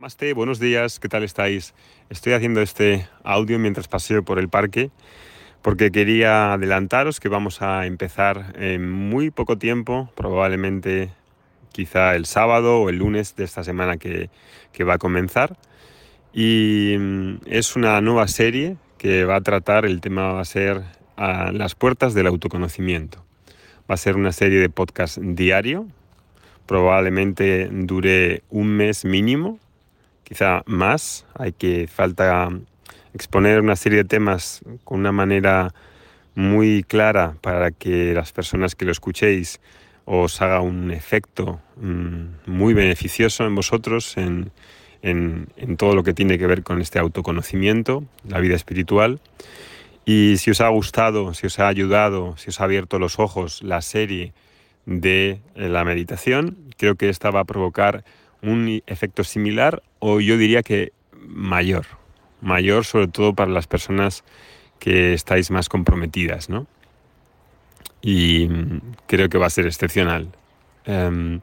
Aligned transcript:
Maste, 0.00 0.32
buenos 0.32 0.58
días, 0.58 0.98
¿qué 0.98 1.10
tal 1.10 1.24
estáis? 1.24 1.74
Estoy 2.08 2.32
haciendo 2.32 2.62
este 2.62 3.06
audio 3.22 3.58
mientras 3.58 3.86
paseo 3.86 4.24
por 4.24 4.38
el 4.38 4.48
parque 4.48 4.90
porque 5.60 5.90
quería 5.90 6.54
adelantaros 6.54 7.20
que 7.20 7.28
vamos 7.28 7.60
a 7.60 7.84
empezar 7.84 8.54
en 8.58 8.90
muy 8.90 9.30
poco 9.30 9.58
tiempo, 9.58 10.10
probablemente 10.14 11.10
quizá 11.72 12.16
el 12.16 12.24
sábado 12.24 12.80
o 12.80 12.88
el 12.88 12.96
lunes 12.96 13.36
de 13.36 13.44
esta 13.44 13.62
semana 13.62 13.98
que, 13.98 14.30
va 14.88 14.94
a 14.94 14.98
comenzar. 14.98 15.58
Y 16.32 16.96
mm, 16.98 17.34
es 17.44 17.76
una 17.76 18.00
nueva 18.00 18.26
serie 18.26 18.78
que 18.96 19.26
va 19.26 19.36
a 19.36 19.42
tratar, 19.42 19.84
el 19.84 20.00
tema 20.00 20.32
va 20.32 20.40
a 20.40 20.46
ser 20.46 20.80
a 21.16 21.52
las 21.52 21.74
puertas 21.74 22.14
del 22.14 22.26
autoconocimiento. 22.26 23.22
Va 23.80 23.96
a 23.96 23.98
ser 23.98 24.16
una 24.16 24.32
serie 24.32 24.60
de 24.60 24.70
podcast 24.70 25.18
diario, 25.18 25.88
probablemente 26.64 27.68
dure 27.70 28.44
un 28.48 28.68
mes 28.68 29.04
mínimo 29.04 29.58
quizá 30.30 30.62
más. 30.66 31.26
Hay 31.34 31.52
que 31.52 31.88
falta 31.88 32.48
exponer 33.12 33.60
una 33.60 33.74
serie 33.74 33.98
de 33.98 34.04
temas 34.04 34.62
con 34.84 35.00
una 35.00 35.10
manera 35.10 35.74
muy 36.36 36.84
clara 36.84 37.34
para 37.40 37.72
que 37.72 38.14
las 38.14 38.30
personas 38.32 38.76
que 38.76 38.84
lo 38.84 38.92
escuchéis 38.92 39.60
os 40.04 40.40
haga 40.40 40.60
un 40.60 40.92
efecto 40.92 41.60
mm, 41.76 42.46
muy 42.46 42.74
beneficioso 42.74 43.44
en 43.44 43.56
vosotros, 43.56 44.16
en, 44.16 44.52
en, 45.02 45.76
todo 45.76 45.96
lo 45.96 46.04
que 46.04 46.14
tiene 46.14 46.38
que 46.38 46.46
ver 46.46 46.62
con 46.62 46.80
este 46.80 47.00
autoconocimiento, 47.00 48.04
la 48.28 48.38
vida 48.38 48.54
espiritual. 48.54 49.20
Y 50.04 50.36
si 50.36 50.52
os 50.52 50.60
ha 50.60 50.68
gustado, 50.68 51.34
si 51.34 51.48
os 51.48 51.58
ha 51.58 51.66
ayudado, 51.66 52.36
si 52.36 52.50
os 52.50 52.60
ha 52.60 52.64
abierto 52.64 53.00
los 53.00 53.18
ojos 53.18 53.62
la 53.64 53.82
serie 53.82 54.32
de 54.86 55.40
la 55.56 55.84
meditación, 55.84 56.56
creo 56.76 56.94
que 56.94 57.08
esta 57.08 57.30
va 57.30 57.40
a 57.40 57.44
provocar 57.44 58.04
un 58.42 58.82
efecto 58.86 59.24
similar 59.24 59.82
o 59.98 60.20
yo 60.20 60.36
diría 60.36 60.62
que 60.62 60.92
mayor, 61.12 61.86
mayor 62.40 62.84
sobre 62.84 63.08
todo 63.08 63.34
para 63.34 63.50
las 63.50 63.66
personas 63.66 64.24
que 64.78 65.12
estáis 65.12 65.50
más 65.50 65.68
comprometidas, 65.68 66.48
¿no? 66.48 66.66
Y 68.02 68.48
creo 69.06 69.28
que 69.28 69.38
va 69.38 69.46
a 69.46 69.50
ser 69.50 69.66
excepcional. 69.66 70.28
Em, 70.86 71.40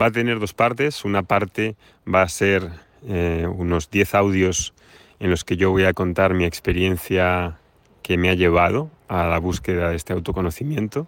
va 0.00 0.06
a 0.06 0.10
tener 0.10 0.40
dos 0.40 0.52
partes. 0.52 1.04
Una 1.04 1.22
parte 1.22 1.76
va 2.12 2.22
a 2.22 2.28
ser 2.28 2.68
eh, 3.06 3.46
unos 3.46 3.90
10 3.90 4.14
audios 4.16 4.74
en 5.20 5.30
los 5.30 5.44
que 5.44 5.56
yo 5.56 5.70
voy 5.70 5.84
a 5.84 5.92
contar 5.92 6.34
mi 6.34 6.44
experiencia 6.44 7.58
que 8.02 8.18
me 8.18 8.28
ha 8.28 8.34
llevado 8.34 8.90
a 9.08 9.26
la 9.26 9.38
búsqueda 9.38 9.90
de 9.90 9.96
este 9.96 10.12
autoconocimiento, 10.12 11.06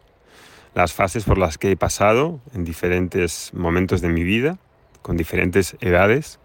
las 0.75 0.93
fases 0.93 1.25
por 1.25 1.37
las 1.37 1.59
que 1.59 1.73
he 1.73 1.77
pasado 1.77 2.41
en 2.55 2.65
diferentes 2.65 3.53
momentos 3.53 4.01
de 4.01 4.09
mi 4.09 4.23
vida 4.23 4.59
con 5.07 5.17
diferentes 5.17 5.77
edades, 5.81 6.41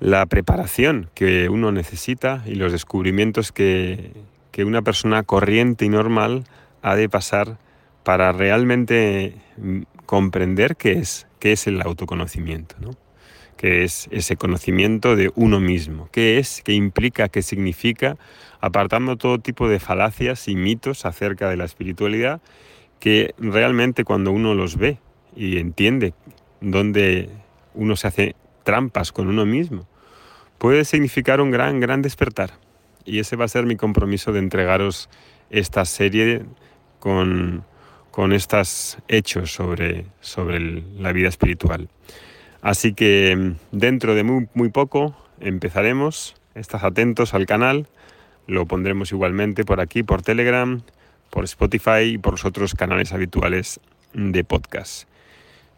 la 0.00 0.26
preparación 0.26 1.08
que 1.14 1.48
uno 1.48 1.70
necesita 1.70 2.42
y 2.44 2.56
los 2.56 2.72
descubrimientos 2.72 3.52
que, 3.52 4.10
una 4.58 4.82
persona 4.82 5.22
corriente 5.22 5.84
y 5.84 5.90
normal 5.90 6.42
ha 6.82 6.96
de 6.96 7.08
pasar 7.08 7.58
para 8.02 8.32
realmente 8.32 9.36
mm, 9.58 9.82
comprender 10.06 10.74
qué 10.76 10.92
es, 10.92 11.28
qué 11.38 11.52
es 11.52 11.68
el 11.68 11.80
autoconocimiento, 11.82 12.74
¿no? 12.80 12.90
qué 13.56 13.84
es 13.84 14.08
ese 14.10 14.36
conocimiento 14.36 15.14
de 15.14 15.30
uno 15.36 15.60
mismo, 15.60 16.08
qué 16.10 16.38
es, 16.38 16.62
qué 16.64 16.72
implica, 16.72 17.28
qué 17.28 17.42
significa, 17.42 18.16
apartando 18.60 19.16
todo 19.16 19.38
tipo 19.38 19.68
de 19.68 19.78
falacias 19.78 20.48
y 20.48 20.56
mitos 20.56 21.04
acerca 21.04 21.48
de 21.48 21.58
la 21.58 21.66
espiritualidad 21.66 22.40
que 22.98 23.34
realmente 23.38 24.02
cuando 24.02 24.32
uno 24.32 24.54
los 24.54 24.78
ve 24.78 24.98
y 25.36 25.58
entiende 25.58 26.14
donde 26.60 27.30
uno 27.74 27.96
se 27.96 28.08
hace 28.08 28.36
trampas 28.64 29.12
con 29.12 29.28
uno 29.28 29.46
mismo, 29.46 29.86
puede 30.58 30.84
significar 30.84 31.40
un 31.40 31.50
gran, 31.50 31.80
gran 31.80 32.02
despertar. 32.02 32.52
Y 33.04 33.20
ese 33.20 33.36
va 33.36 33.44
a 33.44 33.48
ser 33.48 33.66
mi 33.66 33.76
compromiso 33.76 34.32
de 34.32 34.40
entregaros 34.40 35.08
esta 35.50 35.84
serie 35.84 36.44
con, 36.98 37.64
con 38.10 38.32
estos 38.32 38.98
hechos 39.08 39.52
sobre, 39.52 40.06
sobre 40.20 40.82
la 40.98 41.12
vida 41.12 41.28
espiritual. 41.28 41.88
Así 42.62 42.94
que 42.94 43.36
mm, 43.36 43.76
dentro 43.76 44.14
de 44.14 44.24
muy, 44.24 44.48
muy 44.54 44.70
poco 44.70 45.16
empezaremos. 45.40 46.34
Estad 46.54 46.84
atentos 46.84 47.34
al 47.34 47.46
canal. 47.46 47.86
Lo 48.46 48.66
pondremos 48.66 49.12
igualmente 49.12 49.64
por 49.64 49.80
aquí, 49.80 50.02
por 50.02 50.22
Telegram, 50.22 50.82
por 51.30 51.44
Spotify 51.44 52.02
y 52.14 52.18
por 52.18 52.32
los 52.32 52.44
otros 52.44 52.74
canales 52.74 53.12
habituales 53.12 53.80
de 54.14 54.42
podcast. 54.44 55.06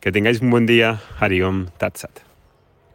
Que 0.01 0.13
tengáis 0.13 0.41
un 0.41 0.51
buen 0.51 0.67
día. 0.67 1.01
Hariom 1.19 1.67
Tatsat. 1.77 2.28